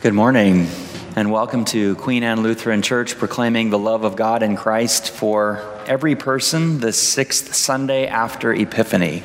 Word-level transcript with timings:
Good 0.00 0.14
morning, 0.14 0.68
and 1.16 1.32
welcome 1.32 1.64
to 1.66 1.96
Queen 1.96 2.22
Anne 2.22 2.44
Lutheran 2.44 2.82
Church 2.82 3.18
proclaiming 3.18 3.70
the 3.70 3.80
love 3.80 4.04
of 4.04 4.14
God 4.14 4.44
in 4.44 4.54
Christ 4.54 5.10
for 5.10 5.60
every 5.88 6.14
person 6.14 6.78
the 6.78 6.92
sixth 6.92 7.52
Sunday 7.52 8.06
after 8.06 8.54
Epiphany. 8.54 9.24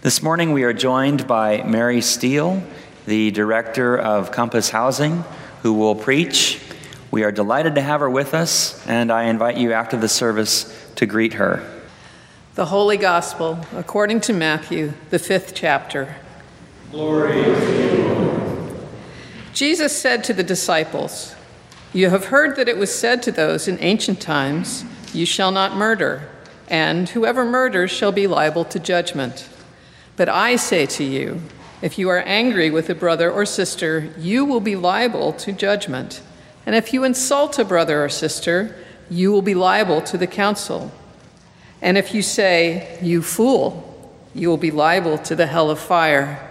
This 0.00 0.22
morning 0.22 0.52
we 0.52 0.62
are 0.62 0.72
joined 0.72 1.26
by 1.26 1.62
Mary 1.62 2.00
Steele, 2.00 2.62
the 3.04 3.30
director 3.32 3.98
of 3.98 4.32
Compass 4.32 4.70
Housing, 4.70 5.24
who 5.60 5.74
will 5.74 5.94
preach. 5.94 6.58
We 7.10 7.22
are 7.24 7.30
delighted 7.30 7.74
to 7.74 7.82
have 7.82 8.00
her 8.00 8.08
with 8.08 8.32
us, 8.32 8.82
and 8.86 9.12
I 9.12 9.24
invite 9.24 9.58
you 9.58 9.74
after 9.74 9.98
the 9.98 10.08
service 10.08 10.74
to 10.94 11.04
greet 11.04 11.34
her. 11.34 11.62
The 12.54 12.64
Holy 12.64 12.96
Gospel 12.96 13.58
according 13.74 14.22
to 14.22 14.32
Matthew, 14.32 14.94
the 15.10 15.18
fifth 15.18 15.54
chapter. 15.54 16.16
Glory 16.90 17.34
to 17.34 17.80
you. 17.80 17.85
Jesus 19.56 19.98
said 19.98 20.22
to 20.24 20.34
the 20.34 20.42
disciples, 20.42 21.34
You 21.94 22.10
have 22.10 22.26
heard 22.26 22.56
that 22.56 22.68
it 22.68 22.76
was 22.76 22.94
said 22.94 23.22
to 23.22 23.32
those 23.32 23.66
in 23.66 23.78
ancient 23.80 24.20
times, 24.20 24.84
You 25.14 25.24
shall 25.24 25.50
not 25.50 25.74
murder, 25.74 26.28
and 26.68 27.08
whoever 27.08 27.42
murders 27.42 27.90
shall 27.90 28.12
be 28.12 28.26
liable 28.26 28.66
to 28.66 28.78
judgment. 28.78 29.48
But 30.14 30.28
I 30.28 30.56
say 30.56 30.84
to 30.84 31.04
you, 31.04 31.40
if 31.80 31.96
you 31.96 32.10
are 32.10 32.18
angry 32.18 32.68
with 32.68 32.90
a 32.90 32.94
brother 32.94 33.32
or 33.32 33.46
sister, 33.46 34.12
you 34.18 34.44
will 34.44 34.60
be 34.60 34.76
liable 34.76 35.32
to 35.32 35.52
judgment. 35.52 36.20
And 36.66 36.74
if 36.74 36.92
you 36.92 37.02
insult 37.02 37.58
a 37.58 37.64
brother 37.64 38.04
or 38.04 38.10
sister, 38.10 38.76
you 39.08 39.32
will 39.32 39.40
be 39.40 39.54
liable 39.54 40.02
to 40.02 40.18
the 40.18 40.26
council. 40.26 40.92
And 41.80 41.96
if 41.96 42.12
you 42.12 42.20
say, 42.20 42.98
You 43.00 43.22
fool, 43.22 44.12
you 44.34 44.50
will 44.50 44.58
be 44.58 44.70
liable 44.70 45.16
to 45.16 45.34
the 45.34 45.46
hell 45.46 45.70
of 45.70 45.78
fire. 45.78 46.45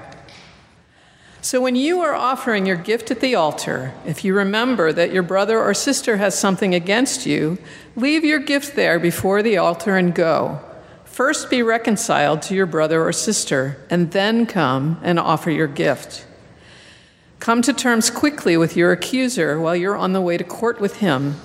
So, 1.45 1.61
when 1.61 1.75
you 1.75 2.01
are 2.01 2.15
offering 2.15 2.65
your 2.65 2.75
gift 2.75 3.11
at 3.11 3.19
the 3.19 3.35
altar, 3.35 3.93
if 4.03 4.25
you 4.25 4.33
remember 4.33 4.91
that 4.91 5.13
your 5.13 5.21
brother 5.21 5.61
or 5.61 5.75
sister 5.75 6.17
has 6.17 6.35
something 6.35 6.73
against 6.73 7.27
you, 7.27 7.59
leave 7.95 8.25
your 8.25 8.39
gift 8.39 8.75
there 8.75 8.97
before 8.97 9.43
the 9.43 9.55
altar 9.55 9.95
and 9.95 10.15
go. 10.15 10.59
First 11.03 11.51
be 11.51 11.61
reconciled 11.61 12.41
to 12.41 12.55
your 12.55 12.65
brother 12.65 13.03
or 13.03 13.13
sister, 13.13 13.77
and 13.91 14.09
then 14.09 14.47
come 14.47 14.99
and 15.03 15.19
offer 15.19 15.51
your 15.51 15.67
gift. 15.67 16.25
Come 17.39 17.61
to 17.61 17.73
terms 17.73 18.09
quickly 18.09 18.57
with 18.57 18.75
your 18.75 18.91
accuser 18.91 19.59
while 19.59 19.75
you're 19.75 19.95
on 19.95 20.13
the 20.13 20.21
way 20.21 20.37
to 20.37 20.43
court 20.43 20.81
with 20.81 20.95
him. 20.95 21.35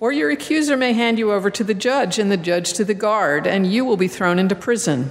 Or 0.00 0.10
your 0.10 0.30
accuser 0.30 0.74
may 0.74 0.94
hand 0.94 1.18
you 1.18 1.32
over 1.32 1.50
to 1.50 1.64
the 1.64 1.74
judge, 1.74 2.18
and 2.18 2.32
the 2.32 2.38
judge 2.38 2.72
to 2.72 2.82
the 2.82 2.94
guard, 2.94 3.46
and 3.46 3.70
you 3.70 3.84
will 3.84 3.98
be 3.98 4.08
thrown 4.08 4.38
into 4.38 4.54
prison. 4.54 5.10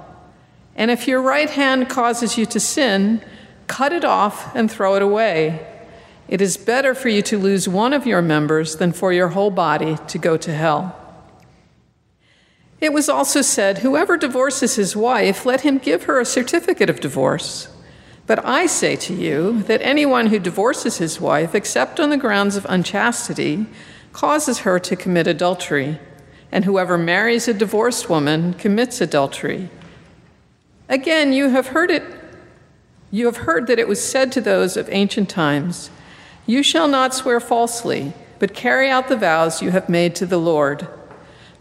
And 0.75 0.89
if 0.89 1.07
your 1.07 1.21
right 1.21 1.49
hand 1.49 1.89
causes 1.89 2.37
you 2.37 2.45
to 2.47 2.59
sin, 2.59 3.23
cut 3.67 3.93
it 3.93 4.05
off 4.05 4.55
and 4.55 4.71
throw 4.71 4.95
it 4.95 5.01
away. 5.01 5.67
It 6.27 6.41
is 6.41 6.57
better 6.57 6.95
for 6.95 7.09
you 7.09 7.21
to 7.23 7.37
lose 7.37 7.67
one 7.67 7.93
of 7.93 8.05
your 8.05 8.21
members 8.21 8.77
than 8.77 8.93
for 8.93 9.11
your 9.11 9.29
whole 9.29 9.51
body 9.51 9.97
to 10.07 10.17
go 10.17 10.37
to 10.37 10.53
hell. 10.53 10.95
It 12.79 12.93
was 12.93 13.09
also 13.09 13.41
said, 13.41 13.79
Whoever 13.79 14.17
divorces 14.17 14.75
his 14.75 14.95
wife, 14.95 15.45
let 15.45 15.61
him 15.61 15.77
give 15.77 16.03
her 16.03 16.19
a 16.19 16.25
certificate 16.25 16.89
of 16.89 16.99
divorce. 16.99 17.67
But 18.25 18.45
I 18.45 18.65
say 18.65 18.95
to 18.95 19.13
you 19.13 19.63
that 19.63 19.81
anyone 19.81 20.27
who 20.27 20.39
divorces 20.39 20.97
his 20.97 21.19
wife, 21.19 21.53
except 21.53 21.99
on 21.99 22.09
the 22.09 22.17
grounds 22.17 22.55
of 22.55 22.65
unchastity, 22.69 23.65
causes 24.13 24.59
her 24.59 24.79
to 24.79 24.95
commit 24.95 25.27
adultery. 25.27 25.99
And 26.51 26.65
whoever 26.65 26.97
marries 26.97 27.47
a 27.47 27.53
divorced 27.53 28.09
woman 28.09 28.53
commits 28.53 28.99
adultery. 29.01 29.69
Again, 30.91 31.31
you 31.31 31.47
have 31.51 31.67
heard 31.67 31.89
it. 31.89 32.03
You 33.11 33.25
have 33.27 33.37
heard 33.37 33.67
that 33.67 33.79
it 33.79 33.87
was 33.87 34.03
said 34.03 34.29
to 34.33 34.41
those 34.41 34.75
of 34.75 34.89
ancient 34.91 35.29
times, 35.29 35.89
You 36.45 36.61
shall 36.61 36.89
not 36.89 37.13
swear 37.13 37.39
falsely, 37.39 38.11
but 38.39 38.53
carry 38.53 38.89
out 38.89 39.07
the 39.07 39.15
vows 39.15 39.61
you 39.61 39.71
have 39.71 39.87
made 39.87 40.15
to 40.15 40.25
the 40.25 40.37
Lord. 40.37 40.85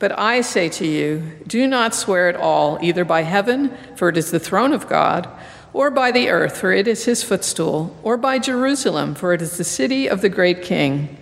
But 0.00 0.18
I 0.18 0.40
say 0.40 0.68
to 0.70 0.86
you, 0.86 1.38
do 1.46 1.68
not 1.68 1.94
swear 1.94 2.28
at 2.28 2.34
all, 2.34 2.76
either 2.82 3.04
by 3.04 3.22
heaven, 3.22 3.76
for 3.94 4.08
it 4.08 4.16
is 4.16 4.32
the 4.32 4.40
throne 4.40 4.72
of 4.72 4.88
God, 4.88 5.28
or 5.72 5.92
by 5.92 6.10
the 6.10 6.28
earth, 6.28 6.56
for 6.56 6.72
it 6.72 6.88
is 6.88 7.04
his 7.04 7.22
footstool, 7.22 7.96
or 8.02 8.16
by 8.16 8.40
Jerusalem, 8.40 9.14
for 9.14 9.32
it 9.32 9.40
is 9.40 9.58
the 9.58 9.64
city 9.64 10.08
of 10.08 10.22
the 10.22 10.28
great 10.28 10.60
king. 10.60 11.16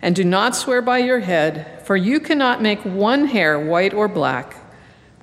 And 0.00 0.16
do 0.16 0.24
not 0.24 0.56
swear 0.56 0.80
by 0.80 0.98
your 0.98 1.20
head, 1.20 1.82
for 1.84 1.96
you 1.98 2.18
cannot 2.18 2.62
make 2.62 2.82
one 2.82 3.26
hair 3.26 3.60
white 3.60 3.92
or 3.92 4.08
black. 4.08 4.56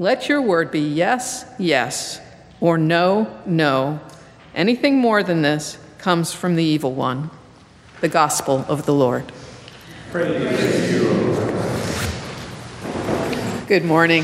Let 0.02 0.30
your 0.30 0.42
word 0.42 0.72
be 0.72 0.80
yes, 0.80 1.44
yes, 1.58 2.22
or 2.62 2.78
no, 2.78 3.38
no. 3.46 4.00
Anything 4.56 4.98
more 4.98 5.24
than 5.24 5.42
this 5.42 5.78
comes 5.98 6.32
from 6.32 6.56
the 6.56 6.64
evil 6.64 6.94
one. 6.94 7.30
The 8.00 8.08
gospel 8.08 8.64
of 8.70 8.86
the 8.86 8.94
Lord. 8.94 9.30
Good 13.68 13.84
morning. 13.84 14.24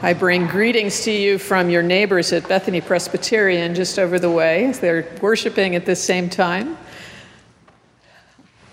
I 0.00 0.12
bring 0.12 0.46
greetings 0.46 1.02
to 1.02 1.10
you 1.10 1.36
from 1.36 1.68
your 1.68 1.82
neighbors 1.82 2.32
at 2.32 2.46
Bethany 2.46 2.80
Presbyterian 2.80 3.74
just 3.74 3.98
over 3.98 4.20
the 4.20 4.30
way. 4.30 4.70
They're 4.70 5.08
worshiping 5.20 5.74
at 5.74 5.86
the 5.86 5.96
same 5.96 6.30
time. 6.30 6.78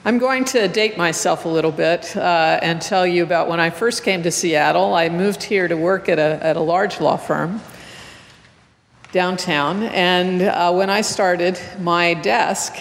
I'm 0.04 0.18
going 0.18 0.46
to 0.46 0.68
date 0.68 0.98
myself 0.98 1.46
a 1.46 1.48
little 1.48 1.72
bit 1.72 2.18
uh, 2.18 2.60
and 2.64 2.82
tell 2.82 3.06
you 3.06 3.22
about 3.22 3.48
when 3.48 3.60
I 3.60 3.70
first 3.70 4.04
came 4.04 4.24
to 4.24 4.32
Seattle. 4.32 4.96
I 4.96 5.10
moved 5.10 5.44
here 5.44 5.68
to 5.68 5.78
work 5.78 6.10
at 6.10 6.18
a, 6.18 6.44
at 6.44 6.58
a 6.58 6.60
large 6.60 7.00
law 7.00 7.18
firm 7.18 7.62
downtown, 9.12 9.84
and 9.84 10.42
uh, 10.42 10.74
when 10.74 10.90
I 10.90 11.02
started, 11.02 11.60
my 11.80 12.16
desk 12.16 12.78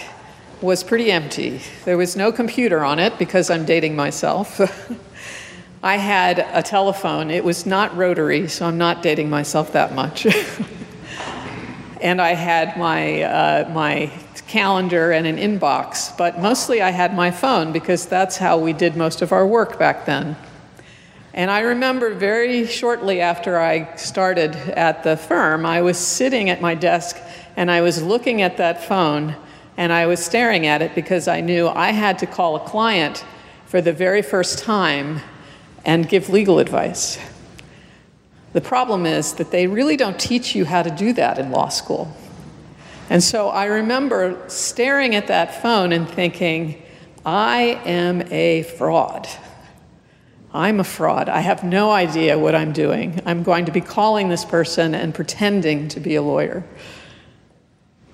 was 0.61 0.83
pretty 0.83 1.11
empty. 1.11 1.61
There 1.85 1.95
was 1.95 2.15
no 2.15 2.31
computer 2.31 2.83
on 2.83 2.97
it 2.97 3.19
because 3.19 3.51
I'm 3.51 3.65
dating 3.65 3.95
myself. 3.95 4.59
I 5.83 5.97
had 5.97 6.39
a 6.39 6.63
telephone. 6.63 7.29
It 7.29 7.43
was 7.43 7.67
not 7.67 7.95
rotary, 7.95 8.47
so 8.47 8.65
I'm 8.65 8.79
not 8.79 9.03
dating 9.03 9.29
myself 9.29 9.73
that 9.73 9.93
much. 9.93 10.25
and 12.01 12.21
I 12.21 12.33
had 12.33 12.77
my, 12.77 13.21
uh, 13.21 13.69
my 13.73 14.11
calendar 14.47 15.11
and 15.11 15.27
an 15.27 15.37
inbox, 15.37 16.15
but 16.17 16.39
mostly 16.39 16.81
I 16.81 16.89
had 16.89 17.15
my 17.15 17.31
phone 17.31 17.71
because 17.71 18.05
that's 18.05 18.37
how 18.37 18.57
we 18.57 18.73
did 18.73 18.97
most 18.97 19.21
of 19.21 19.31
our 19.31 19.45
work 19.45 19.77
back 19.77 20.05
then. 20.05 20.35
And 21.33 21.49
I 21.49 21.61
remember 21.61 22.13
very 22.13 22.67
shortly 22.67 23.21
after 23.21 23.57
I 23.57 23.95
started 23.95 24.55
at 24.55 25.03
the 25.03 25.15
firm, 25.15 25.65
I 25.65 25.81
was 25.81 25.97
sitting 25.97 26.49
at 26.49 26.59
my 26.59 26.75
desk 26.75 27.17
and 27.55 27.71
I 27.71 27.81
was 27.81 28.03
looking 28.03 28.41
at 28.41 28.57
that 28.57 28.83
phone 28.83 29.35
and 29.77 29.93
I 29.93 30.07
was 30.07 30.23
staring 30.23 30.67
at 30.67 30.81
it 30.81 30.93
because 30.93 31.27
I 31.27 31.39
knew 31.39 31.67
I 31.69 31.91
had 31.91 32.19
to 32.19 32.25
call 32.25 32.57
a 32.57 32.59
client 32.59 33.23
for 33.65 33.79
the 33.79 33.93
very 33.93 34.21
first 34.21 34.59
time 34.59 35.21
and 35.85 36.09
give 36.09 36.29
legal 36.29 36.59
advice. 36.59 37.17
The 38.53 38.61
problem 38.61 39.05
is 39.05 39.33
that 39.35 39.51
they 39.51 39.67
really 39.67 39.95
don't 39.95 40.19
teach 40.19 40.55
you 40.55 40.65
how 40.65 40.83
to 40.83 40.89
do 40.89 41.13
that 41.13 41.39
in 41.39 41.51
law 41.51 41.69
school. 41.69 42.13
And 43.09 43.23
so 43.23 43.49
I 43.49 43.65
remember 43.65 44.41
staring 44.47 45.15
at 45.15 45.27
that 45.27 45.61
phone 45.61 45.91
and 45.91 46.09
thinking, 46.09 46.81
I 47.25 47.81
am 47.85 48.21
a 48.31 48.63
fraud. 48.63 49.27
I'm 50.53 50.79
a 50.79 50.83
fraud. 50.83 51.29
I 51.29 51.39
have 51.39 51.63
no 51.63 51.91
idea 51.91 52.37
what 52.37 52.55
I'm 52.55 52.73
doing. 52.73 53.21
I'm 53.25 53.43
going 53.43 53.65
to 53.65 53.71
be 53.71 53.79
calling 53.79 54.27
this 54.27 54.43
person 54.43 54.93
and 54.93 55.13
pretending 55.13 55.87
to 55.89 55.99
be 55.99 56.15
a 56.15 56.21
lawyer. 56.21 56.63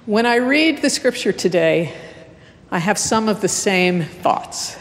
When 0.06 0.26
I 0.26 0.36
read 0.36 0.82
the 0.82 0.90
scripture 0.90 1.32
today, 1.32 1.94
I 2.70 2.80
have 2.80 2.98
some 2.98 3.28
of 3.28 3.42
the 3.42 3.48
same 3.48 4.04
thoughts. 4.04 4.78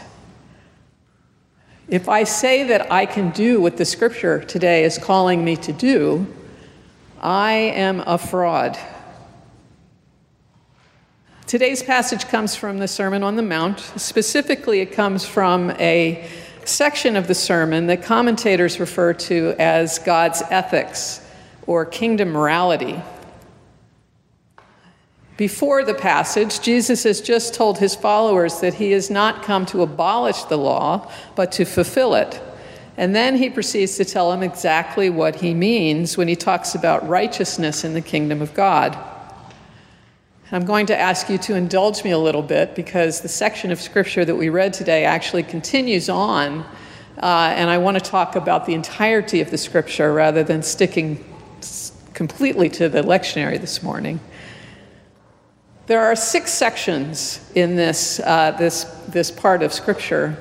If 1.89 2.09
I 2.09 2.25
say 2.25 2.63
that 2.63 2.91
I 2.91 3.05
can 3.05 3.29
do 3.29 3.61
what 3.61 3.77
the 3.77 3.85
scripture 3.85 4.43
today 4.43 4.83
is 4.83 4.97
calling 4.97 5.45
me 5.45 5.55
to 5.55 5.71
do, 5.71 6.27
I 7.21 7.51
am 7.53 8.01
a 8.01 8.17
fraud. 8.17 8.77
Today's 11.45 11.81
passage 11.81 12.27
comes 12.27 12.57
from 12.57 12.79
the 12.79 12.89
Sermon 12.89 13.23
on 13.23 13.37
the 13.37 13.41
Mount. 13.41 13.79
Specifically, 13.95 14.81
it 14.81 14.91
comes 14.91 15.25
from 15.25 15.71
a 15.79 16.29
section 16.65 17.15
of 17.15 17.29
the 17.29 17.35
sermon 17.35 17.87
that 17.87 18.03
commentators 18.03 18.81
refer 18.81 19.13
to 19.13 19.55
as 19.57 19.97
God's 19.99 20.43
ethics 20.49 21.25
or 21.67 21.85
kingdom 21.85 22.31
morality. 22.31 23.01
Before 25.37 25.83
the 25.83 25.93
passage, 25.93 26.61
Jesus 26.61 27.03
has 27.03 27.21
just 27.21 27.53
told 27.53 27.77
his 27.77 27.95
followers 27.95 28.59
that 28.61 28.73
he 28.73 28.91
has 28.91 29.11
not 29.11 29.43
come 29.43 29.67
to 29.67 29.83
abolish 29.83 30.41
the 30.43 30.57
law, 30.57 31.11
but 31.35 31.51
to 31.53 31.65
fulfill 31.65 32.15
it. 32.15 32.41
And 32.97 33.15
then 33.15 33.35
he 33.37 33.51
proceeds 33.51 33.97
to 33.97 34.05
tell 34.05 34.31
them 34.31 34.41
exactly 34.41 35.11
what 35.11 35.35
he 35.35 35.53
means 35.53 36.17
when 36.17 36.27
he 36.27 36.35
talks 36.35 36.73
about 36.73 37.07
righteousness 37.07 37.83
in 37.83 37.93
the 37.93 38.01
kingdom 38.01 38.41
of 38.41 38.55
God. 38.55 38.97
I'm 40.51 40.65
going 40.65 40.87
to 40.87 40.97
ask 40.97 41.29
you 41.29 41.37
to 41.39 41.55
indulge 41.55 42.03
me 42.03 42.09
a 42.09 42.17
little 42.17 42.41
bit 42.41 42.73
because 42.73 43.21
the 43.21 43.27
section 43.27 43.69
of 43.69 43.79
scripture 43.79 44.25
that 44.25 44.35
we 44.35 44.49
read 44.49 44.73
today 44.73 45.05
actually 45.05 45.43
continues 45.43 46.09
on, 46.09 46.61
uh, 47.21 47.53
and 47.55 47.69
I 47.69 47.77
want 47.77 48.03
to 48.03 48.03
talk 48.03 48.35
about 48.35 48.65
the 48.65 48.73
entirety 48.73 49.41
of 49.41 49.51
the 49.51 49.57
scripture 49.59 50.11
rather 50.11 50.43
than 50.43 50.63
sticking 50.63 51.23
completely 52.15 52.69
to 52.69 52.89
the 52.89 53.03
lectionary 53.03 53.61
this 53.61 53.83
morning. 53.83 54.19
There 55.87 56.03
are 56.03 56.17
six 56.17 56.51
sections 56.51 57.39
in 57.55 57.77
this, 57.77 58.19
uh, 58.19 58.51
this, 58.51 58.83
this 59.07 59.31
part 59.31 59.63
of 59.63 59.71
scripture. 59.71 60.37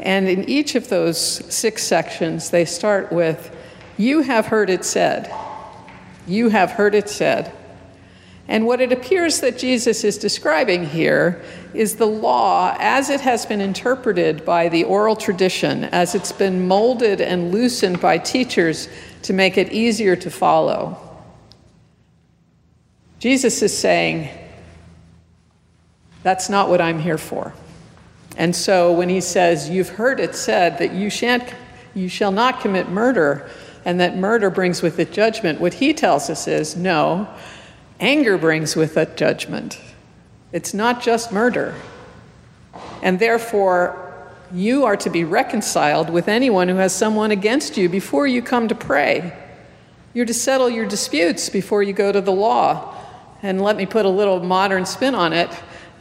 And 0.00 0.28
in 0.28 0.46
each 0.50 0.74
of 0.74 0.90
those 0.90 1.18
six 1.18 1.82
sections, 1.82 2.50
they 2.50 2.66
start 2.66 3.10
with, 3.10 3.56
You 3.96 4.20
have 4.20 4.46
heard 4.46 4.68
it 4.68 4.84
said. 4.84 5.32
You 6.26 6.50
have 6.50 6.72
heard 6.72 6.94
it 6.94 7.08
said. 7.08 7.52
And 8.48 8.66
what 8.66 8.82
it 8.82 8.92
appears 8.92 9.40
that 9.40 9.56
Jesus 9.56 10.04
is 10.04 10.18
describing 10.18 10.84
here 10.84 11.42
is 11.72 11.96
the 11.96 12.06
law 12.06 12.76
as 12.78 13.08
it 13.08 13.22
has 13.22 13.46
been 13.46 13.62
interpreted 13.62 14.44
by 14.44 14.68
the 14.68 14.84
oral 14.84 15.16
tradition, 15.16 15.84
as 15.84 16.14
it's 16.14 16.32
been 16.32 16.68
molded 16.68 17.22
and 17.22 17.50
loosened 17.50 17.98
by 17.98 18.18
teachers 18.18 18.90
to 19.22 19.32
make 19.32 19.56
it 19.56 19.72
easier 19.72 20.16
to 20.16 20.30
follow. 20.30 21.11
Jesus 23.22 23.62
is 23.62 23.78
saying, 23.78 24.28
That's 26.24 26.48
not 26.48 26.68
what 26.68 26.80
I'm 26.80 26.98
here 26.98 27.18
for. 27.18 27.54
And 28.36 28.56
so 28.56 28.92
when 28.92 29.08
he 29.08 29.20
says, 29.20 29.70
You've 29.70 29.90
heard 29.90 30.18
it 30.18 30.34
said 30.34 30.78
that 30.78 30.92
you, 30.92 31.08
shan't, 31.08 31.44
you 31.94 32.08
shall 32.08 32.32
not 32.32 32.58
commit 32.58 32.88
murder, 32.88 33.48
and 33.84 34.00
that 34.00 34.16
murder 34.16 34.50
brings 34.50 34.82
with 34.82 34.98
it 34.98 35.12
judgment, 35.12 35.60
what 35.60 35.74
he 35.74 35.94
tells 35.94 36.28
us 36.30 36.48
is, 36.48 36.74
No, 36.74 37.28
anger 38.00 38.36
brings 38.36 38.74
with 38.74 38.96
it 38.96 39.16
judgment. 39.16 39.80
It's 40.50 40.74
not 40.74 41.00
just 41.00 41.30
murder. 41.30 41.76
And 43.04 43.20
therefore, 43.20 44.26
you 44.52 44.84
are 44.84 44.96
to 44.96 45.10
be 45.10 45.22
reconciled 45.22 46.10
with 46.10 46.26
anyone 46.26 46.68
who 46.68 46.74
has 46.74 46.92
someone 46.92 47.30
against 47.30 47.76
you 47.76 47.88
before 47.88 48.26
you 48.26 48.42
come 48.42 48.66
to 48.66 48.74
pray. 48.74 49.32
You're 50.12 50.26
to 50.26 50.34
settle 50.34 50.68
your 50.68 50.86
disputes 50.86 51.48
before 51.50 51.84
you 51.84 51.92
go 51.92 52.10
to 52.10 52.20
the 52.20 52.32
law. 52.32 52.98
And 53.42 53.60
let 53.60 53.76
me 53.76 53.86
put 53.86 54.06
a 54.06 54.08
little 54.08 54.40
modern 54.40 54.86
spin 54.86 55.14
on 55.14 55.32
it 55.32 55.50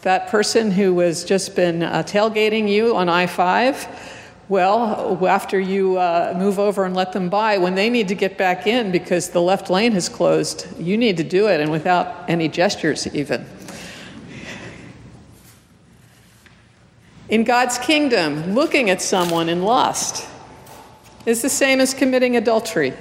that 0.01 0.29
person 0.29 0.71
who 0.71 0.99
has 0.99 1.23
just 1.23 1.55
been 1.55 1.83
uh, 1.83 2.03
tailgating 2.03 2.67
you 2.67 2.95
on 2.95 3.07
I 3.07 3.27
5, 3.27 4.19
well, 4.49 5.25
after 5.27 5.59
you 5.59 5.97
uh, 5.97 6.33
move 6.35 6.59
over 6.59 6.85
and 6.85 6.95
let 6.95 7.13
them 7.13 7.29
by, 7.29 7.57
when 7.59 7.75
they 7.75 7.89
need 7.89 8.07
to 8.07 8.15
get 8.15 8.37
back 8.37 8.65
in 8.65 8.91
because 8.91 9.29
the 9.29 9.41
left 9.41 9.69
lane 9.69 9.91
has 9.91 10.09
closed, 10.09 10.67
you 10.79 10.97
need 10.97 11.17
to 11.17 11.23
do 11.23 11.47
it 11.47 11.61
and 11.61 11.71
without 11.71 12.27
any 12.27 12.47
gestures, 12.47 13.07
even. 13.15 13.45
In 17.29 17.43
God's 17.43 17.77
kingdom, 17.77 18.53
looking 18.55 18.89
at 18.89 19.01
someone 19.01 19.47
in 19.47 19.61
lust 19.61 20.27
is 21.25 21.41
the 21.41 21.49
same 21.49 21.79
as 21.79 21.93
committing 21.93 22.35
adultery. 22.35 22.93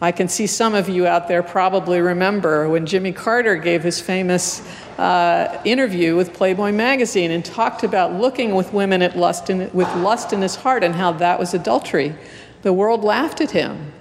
I 0.00 0.12
can 0.12 0.28
see 0.28 0.46
some 0.46 0.74
of 0.74 0.88
you 0.88 1.08
out 1.08 1.26
there 1.26 1.42
probably 1.42 2.00
remember 2.00 2.68
when 2.68 2.86
Jimmy 2.86 3.12
Carter 3.12 3.56
gave 3.56 3.82
his 3.82 4.00
famous 4.00 4.60
uh, 4.96 5.60
interview 5.64 6.14
with 6.14 6.32
Playboy 6.34 6.70
magazine 6.70 7.32
and 7.32 7.44
talked 7.44 7.82
about 7.82 8.12
looking 8.12 8.54
with 8.54 8.72
women 8.72 9.02
at 9.02 9.16
lust 9.16 9.50
in, 9.50 9.70
with 9.72 9.92
lust 9.96 10.32
in 10.32 10.40
his 10.40 10.54
heart 10.54 10.84
and 10.84 10.94
how 10.94 11.10
that 11.12 11.38
was 11.38 11.52
adultery. 11.52 12.14
The 12.62 12.72
world 12.72 13.02
laughed 13.02 13.40
at 13.40 13.50
him. 13.50 13.92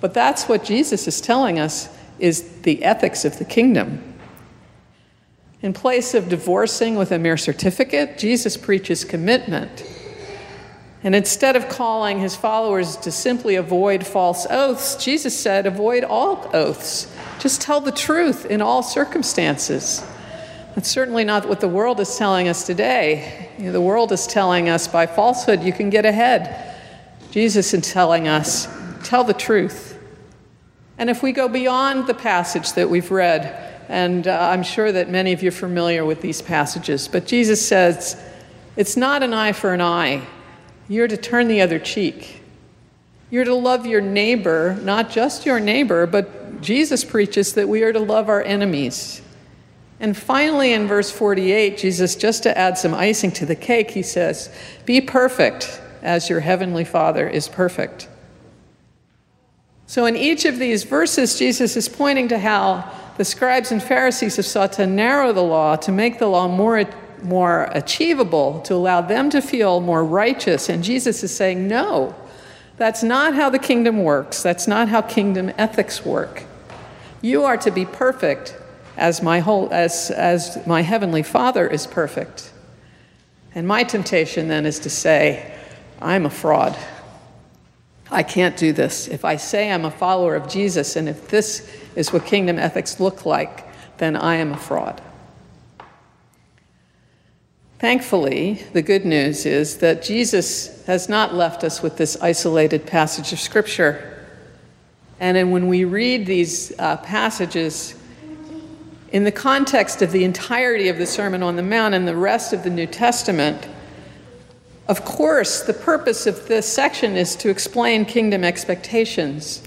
But 0.00 0.14
that's 0.14 0.48
what 0.48 0.64
Jesus 0.64 1.06
is 1.06 1.20
telling 1.20 1.58
us 1.58 1.94
is 2.18 2.62
the 2.62 2.82
ethics 2.82 3.26
of 3.26 3.38
the 3.38 3.44
kingdom. 3.44 4.02
In 5.60 5.74
place 5.74 6.14
of 6.14 6.30
divorcing 6.30 6.94
with 6.94 7.12
a 7.12 7.18
mere 7.18 7.36
certificate, 7.36 8.16
Jesus 8.16 8.56
preaches 8.56 9.04
commitment. 9.04 9.84
And 11.02 11.14
instead 11.14 11.56
of 11.56 11.68
calling 11.68 12.18
his 12.18 12.36
followers 12.36 12.96
to 12.98 13.10
simply 13.10 13.54
avoid 13.56 14.06
false 14.06 14.46
oaths, 14.50 15.02
Jesus 15.02 15.38
said, 15.38 15.66
avoid 15.66 16.04
all 16.04 16.50
oaths. 16.52 17.10
Just 17.38 17.62
tell 17.62 17.80
the 17.80 17.92
truth 17.92 18.44
in 18.44 18.60
all 18.60 18.82
circumstances. 18.82 20.06
That's 20.74 20.90
certainly 20.90 21.24
not 21.24 21.48
what 21.48 21.60
the 21.60 21.68
world 21.68 22.00
is 22.00 22.16
telling 22.16 22.48
us 22.48 22.66
today. 22.66 23.48
You 23.58 23.66
know, 23.66 23.72
the 23.72 23.80
world 23.80 24.12
is 24.12 24.26
telling 24.26 24.68
us 24.68 24.86
by 24.86 25.06
falsehood 25.06 25.62
you 25.62 25.72
can 25.72 25.88
get 25.88 26.04
ahead. 26.04 26.76
Jesus 27.30 27.72
is 27.72 27.90
telling 27.90 28.28
us, 28.28 28.68
tell 29.02 29.24
the 29.24 29.32
truth. 29.32 29.98
And 30.98 31.08
if 31.08 31.22
we 31.22 31.32
go 31.32 31.48
beyond 31.48 32.06
the 32.06 32.14
passage 32.14 32.74
that 32.74 32.90
we've 32.90 33.10
read, 33.10 33.68
and 33.88 34.28
uh, 34.28 34.50
I'm 34.52 34.62
sure 34.62 34.92
that 34.92 35.08
many 35.08 35.32
of 35.32 35.42
you 35.42 35.48
are 35.48 35.52
familiar 35.52 36.04
with 36.04 36.20
these 36.20 36.42
passages, 36.42 37.08
but 37.08 37.26
Jesus 37.26 37.66
says, 37.66 38.22
it's 38.76 38.96
not 38.96 39.22
an 39.22 39.32
eye 39.32 39.52
for 39.52 39.72
an 39.72 39.80
eye. 39.80 40.26
You're 40.90 41.06
to 41.06 41.16
turn 41.16 41.46
the 41.46 41.60
other 41.60 41.78
cheek. 41.78 42.42
You're 43.30 43.44
to 43.44 43.54
love 43.54 43.86
your 43.86 44.00
neighbor, 44.00 44.76
not 44.82 45.08
just 45.08 45.46
your 45.46 45.60
neighbor, 45.60 46.04
but 46.04 46.60
Jesus 46.60 47.04
preaches 47.04 47.52
that 47.52 47.68
we 47.68 47.84
are 47.84 47.92
to 47.92 48.00
love 48.00 48.28
our 48.28 48.42
enemies. 48.42 49.22
And 50.00 50.16
finally, 50.16 50.72
in 50.72 50.88
verse 50.88 51.08
48, 51.12 51.78
Jesus, 51.78 52.16
just 52.16 52.42
to 52.42 52.58
add 52.58 52.76
some 52.76 52.92
icing 52.92 53.30
to 53.32 53.46
the 53.46 53.54
cake, 53.54 53.92
he 53.92 54.02
says, 54.02 54.52
Be 54.84 55.00
perfect 55.00 55.80
as 56.02 56.28
your 56.28 56.40
heavenly 56.40 56.84
Father 56.84 57.28
is 57.28 57.46
perfect. 57.46 58.08
So, 59.86 60.06
in 60.06 60.16
each 60.16 60.44
of 60.44 60.58
these 60.58 60.82
verses, 60.82 61.38
Jesus 61.38 61.76
is 61.76 61.88
pointing 61.88 62.26
to 62.28 62.38
how 62.40 62.90
the 63.16 63.24
scribes 63.24 63.70
and 63.70 63.80
Pharisees 63.80 64.36
have 64.36 64.46
sought 64.46 64.72
to 64.72 64.88
narrow 64.88 65.32
the 65.32 65.42
law, 65.42 65.76
to 65.76 65.92
make 65.92 66.18
the 66.18 66.26
law 66.26 66.48
more, 66.48 66.84
more 67.22 67.68
achievable, 67.72 68.60
to 68.62 68.74
allow 68.74 69.00
them 69.00 69.30
to 69.30 69.40
feel 69.40 69.80
more 69.80 70.04
righteous. 70.04 70.68
And 70.68 70.82
Jesus 70.82 71.22
is 71.22 71.34
saying, 71.34 71.66
No, 71.68 72.14
that's 72.76 73.02
not 73.02 73.34
how 73.34 73.50
the 73.50 73.58
kingdom 73.58 74.02
works. 74.02 74.42
That's 74.42 74.66
not 74.66 74.88
how 74.88 75.02
kingdom 75.02 75.52
ethics 75.58 76.04
work. 76.04 76.44
You 77.22 77.44
are 77.44 77.56
to 77.58 77.70
be 77.70 77.84
perfect 77.84 78.56
as 78.96 79.22
my, 79.22 79.40
whole, 79.40 79.68
as, 79.72 80.10
as 80.10 80.66
my 80.66 80.82
heavenly 80.82 81.22
Father 81.22 81.66
is 81.66 81.86
perfect. 81.86 82.52
And 83.54 83.66
my 83.66 83.82
temptation 83.82 84.48
then 84.48 84.66
is 84.66 84.78
to 84.80 84.90
say, 84.90 85.54
I'm 86.00 86.24
a 86.24 86.30
fraud. 86.30 86.76
I 88.10 88.22
can't 88.22 88.56
do 88.56 88.72
this. 88.72 89.08
If 89.08 89.24
I 89.24 89.36
say 89.36 89.70
I'm 89.70 89.84
a 89.84 89.90
follower 89.90 90.34
of 90.34 90.48
Jesus 90.48 90.96
and 90.96 91.08
if 91.08 91.28
this 91.28 91.70
is 91.94 92.12
what 92.12 92.24
kingdom 92.24 92.58
ethics 92.58 92.98
look 92.98 93.24
like, 93.24 93.66
then 93.98 94.16
I 94.16 94.36
am 94.36 94.52
a 94.52 94.56
fraud. 94.56 95.00
Thankfully, 97.80 98.62
the 98.74 98.82
good 98.82 99.06
news 99.06 99.46
is 99.46 99.78
that 99.78 100.02
Jesus 100.02 100.84
has 100.84 101.08
not 101.08 101.34
left 101.34 101.64
us 101.64 101.80
with 101.80 101.96
this 101.96 102.14
isolated 102.20 102.84
passage 102.84 103.32
of 103.32 103.40
Scripture. 103.40 104.22
And 105.18 105.50
when 105.50 105.66
we 105.66 105.86
read 105.86 106.26
these 106.26 106.78
uh, 106.78 106.98
passages 106.98 107.94
in 109.12 109.24
the 109.24 109.32
context 109.32 110.02
of 110.02 110.12
the 110.12 110.24
entirety 110.24 110.88
of 110.88 110.98
the 110.98 111.06
Sermon 111.06 111.42
on 111.42 111.56
the 111.56 111.62
Mount 111.62 111.94
and 111.94 112.06
the 112.06 112.14
rest 112.14 112.52
of 112.52 112.64
the 112.64 112.70
New 112.70 112.86
Testament, 112.86 113.66
of 114.86 115.02
course, 115.06 115.62
the 115.62 115.72
purpose 115.72 116.26
of 116.26 116.48
this 116.48 116.70
section 116.70 117.16
is 117.16 117.34
to 117.36 117.48
explain 117.48 118.04
kingdom 118.04 118.44
expectations, 118.44 119.62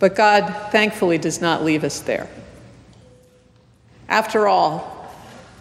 but 0.00 0.16
God 0.16 0.72
thankfully 0.72 1.18
does 1.18 1.40
not 1.40 1.62
leave 1.62 1.84
us 1.84 2.00
there. 2.00 2.28
After 4.08 4.48
all, 4.48 4.93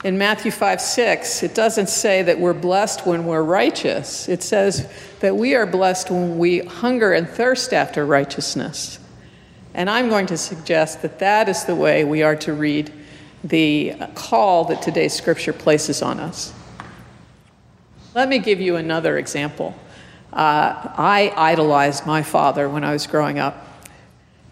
in 0.04 0.18
Matthew 0.18 0.52
5 0.52 0.82
6, 0.82 1.44
it 1.44 1.56
doesn't 1.56 1.88
say 1.88 2.24
that 2.24 2.40
we're 2.40 2.54
blessed 2.54 3.06
when 3.06 3.26
we're 3.26 3.44
righteous. 3.44 4.28
It 4.28 4.44
says 4.44 4.92
that 5.22 5.36
we 5.38 5.56
are 5.56 5.66
blessed 5.66 6.12
when 6.12 6.38
we 6.38 6.60
hunger 6.60 7.14
and 7.14 7.28
thirst 7.28 7.74
after 7.74 8.06
righteousness. 8.06 9.00
And 9.74 9.90
I'm 9.90 10.10
going 10.10 10.28
to 10.28 10.38
suggest 10.38 11.02
that 11.02 11.20
that 11.20 11.48
is 11.48 11.64
the 11.64 11.76
way 11.76 12.04
we 12.04 12.22
are 12.22 12.36
to 12.38 12.54
read 12.54 12.92
the 13.44 13.94
call 14.14 14.66
that 14.66 14.82
today's 14.82 15.14
scripture 15.14 15.54
places 15.54 16.02
on 16.02 16.20
us. 16.20 16.54
Let 18.14 18.30
me 18.30 18.40
give 18.40 18.62
you 18.62 18.76
another 18.76 19.18
example. 19.18 19.74
Uh, 20.32 20.92
I 20.98 21.34
idolized 21.36 22.06
my 22.06 22.24
father 22.24 22.70
when 22.70 22.84
I 22.84 22.92
was 22.92 23.08
growing 23.08 23.40
up. 23.40 23.68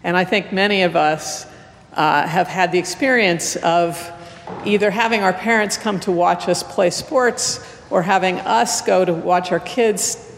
And 0.02 0.16
I 0.16 0.24
think 0.24 0.52
many 0.52 0.82
of 0.82 0.96
us 0.96 1.46
uh, 1.92 2.26
have 2.26 2.48
had 2.48 2.72
the 2.72 2.78
experience 2.78 3.56
of 3.56 4.12
either 4.64 4.90
having 4.90 5.22
our 5.22 5.32
parents 5.32 5.76
come 5.76 6.00
to 6.00 6.12
watch 6.12 6.48
us 6.48 6.62
play 6.62 6.90
sports 6.90 7.60
or 7.90 8.02
having 8.02 8.38
us 8.40 8.80
go 8.82 9.04
to 9.04 9.12
watch 9.12 9.52
our 9.52 9.60
kids 9.60 10.28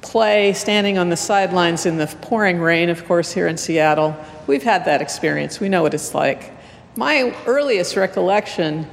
play 0.00 0.52
standing 0.52 0.98
on 0.98 1.08
the 1.08 1.16
sidelines 1.16 1.86
in 1.86 1.96
the 1.96 2.06
pouring 2.22 2.60
rain, 2.60 2.90
of 2.90 3.04
course, 3.06 3.32
here 3.32 3.48
in 3.48 3.56
Seattle. 3.56 4.16
We've 4.46 4.62
had 4.62 4.84
that 4.84 5.00
experience. 5.00 5.60
We 5.60 5.68
know 5.68 5.82
what 5.82 5.94
it's 5.94 6.14
like. 6.14 6.52
my 6.96 7.34
earliest 7.46 7.96
recollection 7.96 8.86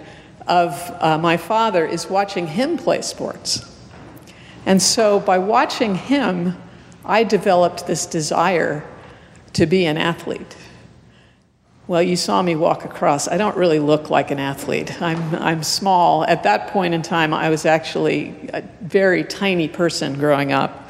of 0.48 0.74
uh, 1.00 1.18
my 1.18 1.38
father 1.38 1.86
is 1.86 2.10
watching 2.10 2.48
him 2.48 2.78
play 2.78 3.02
sports. 3.02 3.68
And 4.66 4.82
so 4.82 5.20
by 5.20 5.38
watching 5.38 5.96
him, 5.96 6.58
I 7.06 7.24
developed 7.24 7.88
this 7.88 8.06
desire 8.06 8.84
to 9.54 9.66
be 9.66 9.86
an 9.86 9.98
athlete. 9.98 10.56
Well, 11.92 12.02
you 12.02 12.16
saw 12.16 12.42
me 12.42 12.56
walk 12.56 12.86
across. 12.86 13.28
I 13.28 13.36
don't 13.36 13.58
really 13.58 13.80
look 13.80 14.10
like 14.10 14.32
an 14.32 14.40
athlete. 14.40 15.02
I'm, 15.02 15.36
I'm 15.36 15.62
small. 15.62 16.24
At 16.24 16.44
that 16.44 16.70
point 16.70 16.94
in 16.94 17.02
time, 17.02 17.34
I 17.34 17.50
was 17.50 17.66
actually 17.66 18.34
a 18.54 18.62
very 18.80 19.26
tiny 19.26 19.68
person 19.68 20.18
growing 20.18 20.54
up. 20.54 20.90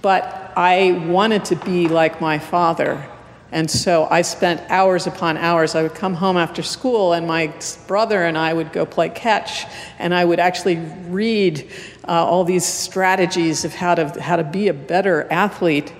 But 0.00 0.54
I 0.56 0.92
wanted 0.92 1.44
to 1.44 1.56
be 1.56 1.88
like 1.88 2.22
my 2.22 2.38
father. 2.38 3.06
And 3.52 3.70
so 3.70 4.08
I 4.10 4.22
spent 4.22 4.62
hours 4.70 5.06
upon 5.06 5.36
hours. 5.36 5.74
I 5.74 5.82
would 5.82 5.94
come 5.94 6.14
home 6.14 6.38
after 6.38 6.62
school, 6.62 7.12
and 7.12 7.26
my 7.26 7.52
brother 7.86 8.24
and 8.24 8.38
I 8.38 8.54
would 8.54 8.72
go 8.72 8.86
play 8.86 9.10
catch, 9.10 9.66
and 9.98 10.14
I 10.14 10.24
would 10.24 10.40
actually 10.40 10.76
read 11.08 11.70
uh, 12.08 12.12
all 12.12 12.44
these 12.44 12.64
strategies 12.64 13.66
of 13.66 13.74
how 13.74 13.94
to, 13.94 14.22
how 14.22 14.36
to 14.36 14.44
be 14.44 14.68
a 14.68 14.72
better 14.72 15.30
athlete. 15.30 15.92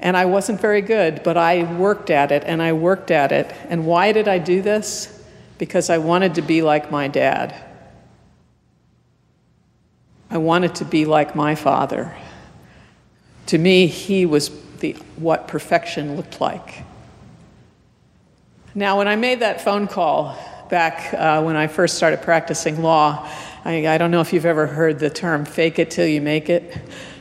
And 0.00 0.16
I 0.16 0.26
wasn't 0.26 0.60
very 0.60 0.80
good, 0.80 1.22
but 1.22 1.36
I 1.36 1.64
worked 1.74 2.10
at 2.10 2.30
it 2.30 2.44
and 2.46 2.62
I 2.62 2.72
worked 2.72 3.10
at 3.10 3.32
it. 3.32 3.52
And 3.68 3.84
why 3.84 4.12
did 4.12 4.28
I 4.28 4.38
do 4.38 4.62
this? 4.62 5.24
Because 5.58 5.90
I 5.90 5.98
wanted 5.98 6.36
to 6.36 6.42
be 6.42 6.62
like 6.62 6.90
my 6.90 7.08
dad. 7.08 7.54
I 10.30 10.38
wanted 10.38 10.76
to 10.76 10.84
be 10.84 11.04
like 11.04 11.34
my 11.34 11.54
father. 11.54 12.14
To 13.46 13.58
me, 13.58 13.86
he 13.86 14.26
was 14.26 14.50
the, 14.80 14.92
what 15.16 15.48
perfection 15.48 16.16
looked 16.16 16.40
like. 16.40 16.84
Now, 18.74 18.98
when 18.98 19.08
I 19.08 19.16
made 19.16 19.40
that 19.40 19.60
phone 19.60 19.88
call 19.88 20.38
back 20.68 21.14
uh, 21.14 21.42
when 21.42 21.56
I 21.56 21.66
first 21.66 21.96
started 21.96 22.22
practicing 22.22 22.82
law, 22.82 23.28
I, 23.64 23.88
I, 23.88 23.98
don't 23.98 24.10
know 24.10 24.20
if 24.20 24.32
you've 24.32 24.46
ever 24.46 24.66
heard 24.66 24.98
the 24.98 25.10
term 25.10 25.44
fake 25.44 25.78
it 25.78 25.90
till 25.90 26.06
you 26.06 26.20
make 26.20 26.50
it. 26.50 26.76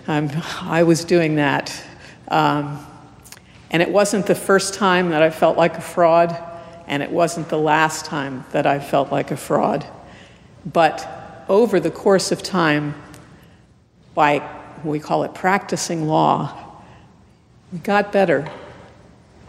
Um, 0.08 0.30
I 0.62 0.84
was 0.84 1.06
doing 1.06 1.38
that. 1.38 1.84
Um, 2.28 2.86
and 3.72 3.82
it 3.82 3.90
wasn't 3.90 4.26
the 4.26 4.36
first 4.36 4.74
time 4.74 5.10
that 5.10 5.22
I 5.22 5.30
felt 5.30 5.58
like 5.58 5.78
a 5.78 5.82
fraud, 5.82 6.36
and 6.88 7.04
it 7.04 7.12
wasn't 7.12 7.50
the 7.50 7.58
last 7.58 8.06
time 8.06 8.46
that 8.52 8.66
I 8.66 8.80
felt 8.80 9.12
like 9.12 9.32
a 9.32 9.38
fraud. 9.38 9.86
But 10.66 11.46
over 11.50 11.80
the 11.80 11.92
course 11.92 12.32
of 12.32 12.42
time, 12.44 12.96
by 14.16 14.48
we 14.84 15.00
call 15.00 15.24
it 15.24 15.34
practicing 15.34 16.08
law, 16.08 16.82
we 17.72 17.80
got 17.80 18.12
better. 18.12 18.50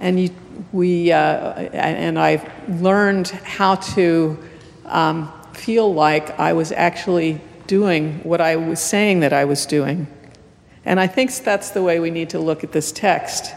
And 0.00 0.18
you, 0.20 0.30
we, 0.72 1.12
uh, 1.12 1.52
and 1.72 2.18
I 2.18 2.48
learned 2.68 3.28
how 3.28 3.76
to 3.76 4.38
um, 4.86 5.32
feel 5.52 5.92
like 5.92 6.38
I 6.38 6.52
was 6.52 6.72
actually 6.72 7.40
doing 7.66 8.20
what 8.22 8.40
I 8.40 8.56
was 8.56 8.80
saying 8.80 9.20
that 9.20 9.32
I 9.32 9.44
was 9.44 9.66
doing. 9.66 10.06
And 10.84 10.98
I 10.98 11.06
think 11.06 11.34
that's 11.34 11.70
the 11.70 11.82
way 11.82 12.00
we 12.00 12.10
need 12.10 12.30
to 12.30 12.38
look 12.38 12.64
at 12.64 12.72
this 12.72 12.92
text. 12.92 13.54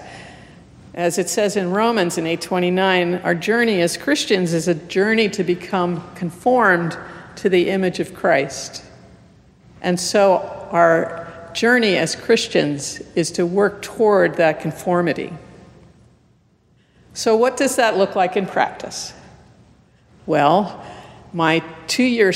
As 0.93 1.17
it 1.17 1.29
says 1.29 1.55
in 1.55 1.71
Romans 1.71 2.17
in 2.17 2.27
829, 2.27 3.15
our 3.23 3.35
journey 3.35 3.81
as 3.81 3.95
Christians 3.95 4.53
is 4.53 4.67
a 4.67 4.75
journey 4.75 5.29
to 5.29 5.43
become 5.43 6.03
conformed 6.15 6.97
to 7.37 7.49
the 7.49 7.69
image 7.69 7.99
of 7.99 8.13
Christ. 8.13 8.83
And 9.81 9.99
so 9.99 10.37
our 10.71 11.49
journey 11.53 11.97
as 11.97 12.15
Christians 12.15 13.01
is 13.15 13.31
to 13.31 13.45
work 13.45 13.81
toward 13.81 14.35
that 14.35 14.59
conformity. 14.59 15.33
So, 17.13 17.35
what 17.35 17.57
does 17.57 17.75
that 17.75 17.97
look 17.97 18.15
like 18.15 18.37
in 18.37 18.45
practice? 18.45 19.13
Well, 20.25 20.85
my 21.33 21.59
two 21.87 22.03
year, 22.03 22.33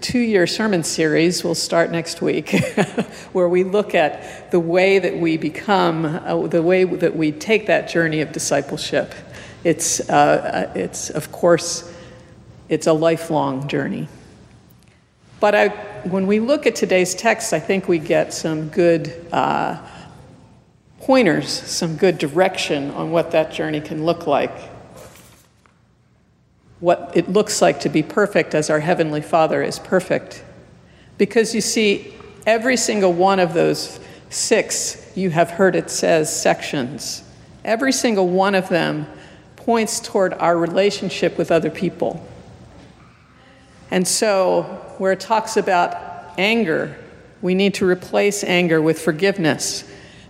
two 0.00 0.18
year 0.18 0.46
sermon 0.46 0.84
series 0.84 1.42
will 1.42 1.54
start 1.54 1.90
next 1.90 2.22
week, 2.22 2.50
where 3.32 3.48
we 3.48 3.64
look 3.64 3.94
at 3.94 4.50
the 4.50 4.60
way 4.60 4.98
that 4.98 5.16
we 5.16 5.36
become, 5.36 6.04
uh, 6.04 6.46
the 6.46 6.62
way 6.62 6.84
that 6.84 7.16
we 7.16 7.32
take 7.32 7.66
that 7.66 7.88
journey 7.88 8.20
of 8.20 8.30
discipleship. 8.32 9.14
It's, 9.64 10.08
uh, 10.08 10.70
it's 10.74 11.10
of 11.10 11.32
course, 11.32 11.92
it's 12.68 12.86
a 12.86 12.92
lifelong 12.92 13.66
journey. 13.66 14.08
But 15.40 15.54
I, 15.54 15.68
when 16.04 16.26
we 16.26 16.40
look 16.40 16.66
at 16.66 16.76
today's 16.76 17.14
text, 17.14 17.52
I 17.52 17.60
think 17.60 17.88
we 17.88 17.98
get 17.98 18.32
some 18.32 18.68
good 18.68 19.26
uh, 19.32 19.78
pointers, 21.00 21.48
some 21.48 21.96
good 21.96 22.18
direction 22.18 22.90
on 22.92 23.10
what 23.10 23.32
that 23.32 23.52
journey 23.52 23.80
can 23.80 24.04
look 24.04 24.26
like. 24.26 24.52
What 26.80 27.12
it 27.14 27.28
looks 27.28 27.60
like 27.60 27.80
to 27.80 27.88
be 27.88 28.02
perfect 28.02 28.54
as 28.54 28.70
our 28.70 28.80
Heavenly 28.80 29.20
Father 29.20 29.62
is 29.62 29.78
perfect. 29.78 30.44
Because 31.16 31.54
you 31.54 31.60
see, 31.60 32.14
every 32.46 32.76
single 32.76 33.12
one 33.12 33.40
of 33.40 33.52
those 33.54 33.98
six, 34.30 35.12
you 35.16 35.30
have 35.30 35.50
heard 35.50 35.74
it 35.74 35.90
says 35.90 36.34
sections, 36.34 37.22
every 37.64 37.92
single 37.92 38.28
one 38.28 38.54
of 38.54 38.68
them 38.68 39.06
points 39.56 40.00
toward 40.00 40.32
our 40.34 40.56
relationship 40.56 41.36
with 41.36 41.50
other 41.50 41.70
people. 41.70 42.26
And 43.90 44.06
so, 44.06 44.62
where 44.98 45.12
it 45.12 45.20
talks 45.20 45.56
about 45.56 46.38
anger, 46.38 46.96
we 47.42 47.54
need 47.54 47.74
to 47.74 47.86
replace 47.86 48.44
anger 48.44 48.80
with 48.80 49.00
forgiveness. 49.00 49.84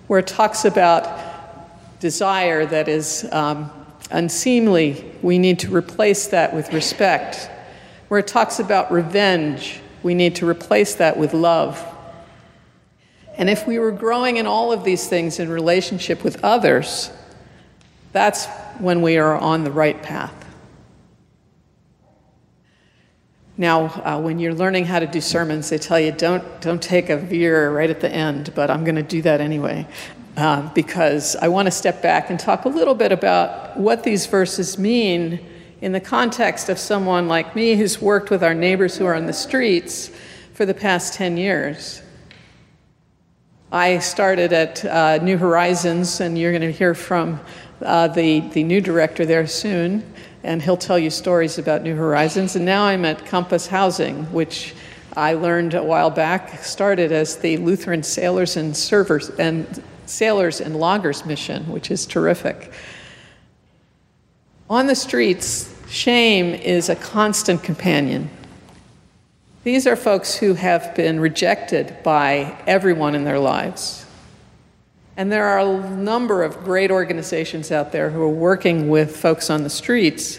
Where 0.07 0.21
it 0.21 0.27
talks 0.27 0.65
about 0.65 2.01
desire 2.01 2.65
that 2.67 2.89
is 2.89 3.29
um, 3.33 3.71
unseemly, 4.11 5.05
we 5.23 5.39
need 5.39 5.59
to 5.61 5.75
replace 5.75 6.29
that 6.29 6.55
with 6.55 6.73
respect. 6.73 7.51
Where 8.09 8.21
it 8.21 8.27
talks 8.27 8.59
about 8.59 8.91
revenge, 8.91 9.81
we 10.03 10.15
need 10.15 10.37
to 10.37 10.49
replace 10.49 10.95
that 10.97 11.17
with 11.17 11.35
love. 11.35 11.85
And 13.37 13.49
if 13.49 13.67
we 13.67 13.79
were 13.79 13.93
growing 13.93 14.37
in 14.37 14.47
all 14.47 14.73
of 14.73 14.83
these 14.85 15.09
things 15.09 15.39
in 15.39 15.49
relationship 15.49 16.25
with 16.25 16.43
others, 16.45 17.11
that's 18.13 18.47
when 18.79 19.03
we 19.03 19.19
are 19.19 19.37
on 19.37 19.65
the 19.65 19.71
right 19.71 20.03
path. 20.03 20.35
Now, 23.57 23.87
uh, 23.87 24.21
when 24.21 24.39
you're 24.39 24.55
learning 24.55 24.85
how 24.85 25.01
to 25.01 25.07
do 25.07 25.21
sermons, 25.21 25.69
they 25.69 25.79
tell 25.79 25.99
you 25.99 26.13
don't, 26.13 26.61
don't 26.61 26.81
take 26.81 27.11
a 27.11 27.17
veer 27.17 27.73
right 27.73 27.91
at 27.91 28.01
the 28.01 28.09
end, 28.09 28.53
but 28.55 28.71
I'm 28.71 28.85
going 28.85 28.95
to 28.95 29.03
do 29.03 29.21
that 29.23 29.41
anyway. 29.41 29.87
Uh, 30.39 30.73
because 30.73 31.35
I 31.35 31.49
want 31.49 31.67
to 31.67 31.73
step 31.73 32.01
back 32.01 32.31
and 32.31 32.39
talk 32.39 32.65
a 32.65 32.69
little 32.69 32.95
bit 32.95 33.11
about 33.11 33.77
what 33.77 34.05
these 34.05 34.27
verses 34.27 34.79
mean 34.79 35.45
in 35.81 35.91
the 35.91 35.99
context 35.99 36.69
of 36.69 36.79
someone 36.79 37.27
like 37.27 37.57
me 37.57 37.75
who's 37.75 38.01
worked 38.01 38.31
with 38.31 38.45
our 38.45 38.55
neighbors 38.55 38.97
who 38.97 39.05
are 39.05 39.17
on 39.17 39.27
the 39.27 39.33
streets 39.33 40.13
for 40.55 40.65
the 40.65 40.75
past 40.75 41.15
10 41.15 41.39
years. 41.39 42.03
I 43.73 43.99
started 43.99 44.53
at 44.53 44.85
uh, 44.85 45.19
New 45.25 45.39
Horizons, 45.39 46.21
and 46.21 46.39
you're 46.39 46.53
going 46.53 46.63
to 46.63 46.71
hear 46.71 46.95
from 46.95 47.41
uh, 47.85 48.07
the, 48.07 48.39
the 48.51 48.63
new 48.63 48.81
director 48.81 49.27
there 49.27 49.49
soon 49.49 50.05
and 50.45 50.63
he'll 50.63 50.77
tell 50.77 51.01
you 51.01 51.11
stories 51.11 51.59
about 51.59 51.83
New 51.83 51.97
Horizons. 51.97 52.55
And 52.55 52.65
now 52.65 52.85
I'm 52.85 53.05
at 53.05 53.27
Compass 53.27 53.67
Housing, 53.67 54.23
which 54.33 54.73
I 55.17 55.33
learned 55.33 55.75
a 55.75 55.83
while 55.83 56.11
back 56.11 56.63
started 56.63 57.11
as 57.11 57.39
the 57.39 57.57
Lutheran 57.57 58.05
Sailors 58.05 58.57
and 58.57 58.77
Servers 58.77 59.31
and 59.31 59.83
Sailors 60.09 60.61
and 60.61 60.77
Loggers 60.77 61.25
mission, 61.25 61.71
which 61.71 61.91
is 61.91 62.07
terrific. 62.07 62.73
On 64.71 64.87
the 64.87 64.95
streets, 64.95 65.75
shame 65.89 66.55
is 66.55 66.89
a 66.89 66.97
constant 66.97 67.63
companion. 67.63 68.31
These 69.65 69.87
are 69.87 69.97
folks 69.97 70.35
who 70.37 70.55
have 70.55 70.95
been 70.95 71.21
rejected 71.21 71.97
by 72.03 72.57
everyone 72.67 73.15
in 73.15 73.25
their 73.25 73.39
lives. 73.39 74.07
And 75.17 75.33
there 75.33 75.47
are 75.47 75.59
a 75.59 75.91
number 75.91 76.45
of 76.45 76.65
great 76.65 76.91
organizations 76.91 77.73
out 77.73 77.91
there 77.91 78.11
who 78.11 78.23
are 78.23 78.29
working 78.29 78.89
with 78.89 79.17
folks 79.17 79.51
on 79.51 79.65
the 79.65 79.71
streets, 79.71 80.39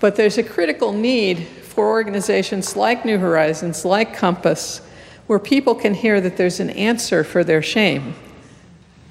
but 0.00 0.16
there's 0.16 0.38
a 0.38 0.42
critical 0.42 0.92
need 0.92 1.46
for 1.46 1.90
organizations 1.90 2.74
like 2.74 3.04
New 3.04 3.18
Horizons, 3.18 3.84
like 3.84 4.16
Compass, 4.16 4.80
where 5.26 5.38
people 5.38 5.74
can 5.74 5.94
hear 5.94 6.20
that 6.20 6.36
there's 6.36 6.60
an 6.60 6.70
answer 6.70 7.22
for 7.22 7.44
their 7.44 7.60
shame, 7.60 8.14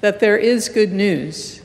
that 0.04 0.20
there 0.20 0.36
is 0.36 0.68
good 0.68 0.92
news. 0.92 1.62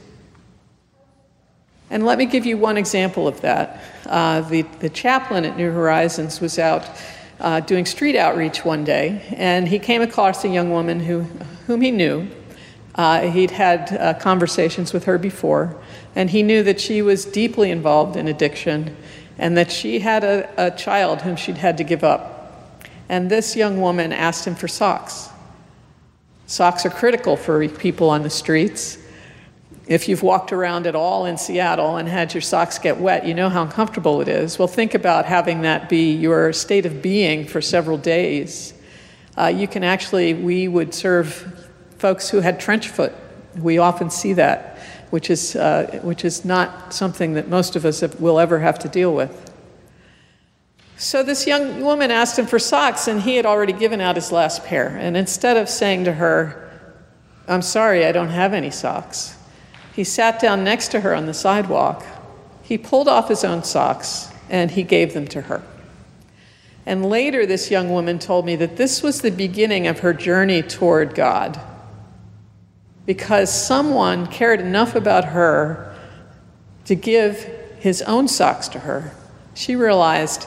And 1.89 2.05
let 2.05 2.17
me 2.17 2.25
give 2.25 2.45
you 2.45 2.57
one 2.57 2.77
example 2.77 3.27
of 3.27 3.41
that. 3.41 3.81
Uh, 4.05 4.39
the, 4.39 4.61
the 4.79 4.89
chaplain 4.89 5.43
at 5.43 5.57
New 5.57 5.69
Horizons 5.71 6.39
was 6.39 6.57
out 6.57 6.89
uh, 7.41 7.59
doing 7.59 7.85
street 7.85 8.15
outreach 8.15 8.63
one 8.63 8.85
day, 8.85 9.25
and 9.35 9.67
he 9.67 9.77
came 9.77 10.01
across 10.01 10.45
a 10.45 10.47
young 10.47 10.71
woman 10.71 11.01
who, 11.01 11.23
whom 11.67 11.81
he 11.81 11.91
knew 11.91 12.29
uh, 12.95 13.23
he'd 13.23 13.51
had 13.51 13.91
uh, 13.91 14.13
conversations 14.13 14.93
with 14.93 15.03
her 15.03 15.17
before, 15.17 15.75
and 16.15 16.29
he 16.29 16.41
knew 16.41 16.63
that 16.63 16.79
she 16.79 17.01
was 17.01 17.25
deeply 17.25 17.69
involved 17.69 18.15
in 18.15 18.29
addiction 18.29 18.95
and 19.37 19.57
that 19.57 19.69
she 19.69 19.99
had 19.99 20.23
a, 20.23 20.49
a 20.57 20.71
child 20.71 21.23
whom 21.23 21.35
she'd 21.35 21.57
had 21.57 21.77
to 21.77 21.83
give 21.83 22.05
up. 22.05 22.87
And 23.09 23.29
this 23.29 23.57
young 23.57 23.81
woman 23.81 24.13
asked 24.13 24.47
him 24.47 24.55
for 24.55 24.69
socks. 24.69 25.28
Socks 26.49 26.83
are 26.83 26.89
critical 26.89 27.37
for 27.37 27.69
people 27.69 28.09
on 28.09 28.23
the 28.23 28.29
streets. 28.31 28.97
If 29.85 30.09
you've 30.09 30.23
walked 30.23 30.51
around 30.51 30.87
at 30.87 30.95
all 30.95 31.27
in 31.27 31.37
Seattle 31.37 31.97
and 31.97 32.09
had 32.09 32.33
your 32.33 32.41
socks 32.41 32.79
get 32.79 32.97
wet, 32.97 33.23
you 33.23 33.35
know 33.35 33.49
how 33.49 33.61
uncomfortable 33.61 34.19
it 34.19 34.27
is. 34.27 34.57
Well, 34.57 34.67
think 34.67 34.95
about 34.95 35.25
having 35.25 35.61
that 35.61 35.89
be 35.89 36.11
your 36.11 36.51
state 36.51 36.87
of 36.87 37.03
being 37.03 37.45
for 37.45 37.61
several 37.61 37.99
days. 37.99 38.73
Uh, 39.37 39.45
you 39.45 39.67
can 39.67 39.83
actually, 39.83 40.33
we 40.33 40.67
would 40.67 40.95
serve 40.95 41.69
folks 41.99 42.31
who 42.31 42.39
had 42.39 42.59
trench 42.59 42.87
foot. 42.87 43.13
We 43.55 43.77
often 43.77 44.09
see 44.09 44.33
that, 44.33 44.79
which 45.11 45.29
is, 45.29 45.55
uh, 45.55 45.99
which 46.01 46.25
is 46.25 46.43
not 46.45 46.95
something 46.95 47.33
that 47.33 47.47
most 47.47 47.75
of 47.75 47.85
us 47.85 48.01
will 48.15 48.39
ever 48.39 48.57
have 48.57 48.79
to 48.79 48.87
deal 48.87 49.13
with. 49.13 49.48
So 50.99 51.23
this 51.23 51.47
young 51.47 51.79
woman 51.79 52.11
asked 52.11 52.37
him 52.37 52.45
for 52.45 52.59
socks, 52.59 53.07
and 53.07 53.21
he 53.21 53.37
had 53.37 53.45
already 53.45 53.71
given 53.71 54.01
out 54.01 54.17
his 54.17 54.33
last 54.33 54.65
pair. 54.65 54.89
And 54.89 55.15
instead 55.15 55.55
of 55.55 55.69
saying 55.69 56.03
to 56.03 56.11
her, 56.11 56.69
I'm 57.47 57.61
sorry, 57.61 58.05
I 58.05 58.11
don't 58.11 58.29
have 58.29 58.53
any 58.53 58.69
socks, 58.69 59.37
he 59.95 60.03
sat 60.03 60.41
down 60.41 60.65
next 60.65 60.89
to 60.89 60.99
her 60.99 61.15
on 61.15 61.25
the 61.25 61.33
sidewalk. 61.33 62.05
He 62.63 62.77
pulled 62.77 63.07
off 63.07 63.29
his 63.29 63.45
own 63.45 63.63
socks 63.63 64.29
and 64.49 64.71
he 64.71 64.83
gave 64.83 65.13
them 65.13 65.25
to 65.29 65.41
her. 65.41 65.63
And 66.85 67.05
later, 67.05 67.45
this 67.45 67.71
young 67.71 67.89
woman 67.89 68.19
told 68.19 68.45
me 68.45 68.57
that 68.57 68.75
this 68.75 69.01
was 69.01 69.21
the 69.21 69.31
beginning 69.31 69.87
of 69.87 69.99
her 69.99 70.13
journey 70.13 70.61
toward 70.61 71.15
God 71.15 71.59
because 73.05 73.51
someone 73.51 74.27
cared 74.27 74.59
enough 74.59 74.95
about 74.95 75.25
her 75.25 75.95
to 76.85 76.95
give 76.95 77.43
his 77.79 78.01
own 78.01 78.27
socks 78.27 78.67
to 78.69 78.79
her. 78.79 79.13
She 79.53 79.75
realized 79.75 80.45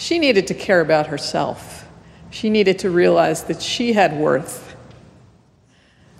she 0.00 0.18
needed 0.18 0.46
to 0.48 0.54
care 0.54 0.80
about 0.80 1.06
herself. 1.06 1.86
She 2.30 2.50
needed 2.50 2.78
to 2.80 2.90
realize 2.90 3.44
that 3.44 3.62
she 3.62 3.92
had 3.92 4.16
worth 4.16 4.70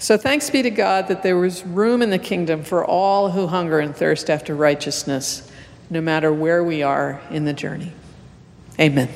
so 0.01 0.17
thanks 0.17 0.49
be 0.49 0.63
to 0.63 0.71
God 0.71 1.09
that 1.09 1.23
there 1.23 1.37
was 1.37 1.63
room 1.63 2.01
in 2.01 2.09
the 2.09 2.19
kingdom 2.19 2.65
for 2.65 2.83
all 2.83 3.33
who 3.33 3.47
hunger 3.47 3.81
and 3.81 3.95
thirst 3.95 4.31
after 4.31 4.55
righteousness, 4.55 5.53
no 5.91 6.01
matter 6.01 6.33
where 6.33 6.65
we 6.65 6.83
are 6.83 7.21
in 7.31 7.45
the 7.45 7.53
journey. 7.53 7.93
Amen. 8.81 9.11